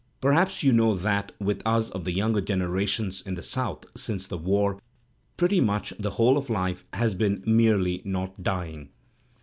Perhaps 0.19 0.63
you 0.63 0.73
know 0.73 0.95
that, 0.95 1.31
with 1.39 1.61
us 1.63 1.91
of 1.91 2.05
the 2.05 2.11
younger 2.11 2.41
generation 2.41 3.11
in 3.23 3.35
the 3.35 3.43
South 3.43 3.85
since 3.95 4.25
the 4.25 4.35
war, 4.35 4.81
pretty 5.37 5.61
much 5.61 5.91
the 5.99 6.09
whole 6.09 6.39
of 6.39 6.49
life 6.49 6.83
has 6.93 7.13
been 7.13 7.43
merely 7.45 8.01
not 8.03 8.41
dying." 8.41 8.89